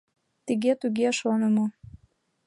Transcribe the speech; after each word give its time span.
Тыге-туге 0.45 1.07
шонымо 1.19 1.65